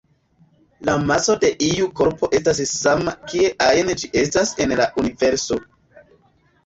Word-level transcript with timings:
La 0.87 0.95
maso 1.09 1.35
de 1.43 1.51
iu 1.65 1.85
korpo 1.99 2.29
estas 2.39 2.63
sama 2.71 3.13
kie 3.29 3.53
ajn 3.69 3.93
ĝi 4.03 4.11
estas 4.23 4.55
en 4.67 4.75
la 4.81 4.89
universo. 5.03 5.61